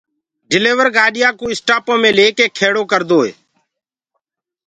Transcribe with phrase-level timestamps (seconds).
[0.51, 3.31] ڊليور گآڏِيآ ڪو اسٽآپو مي ليڪي کيڙو ڪردوئي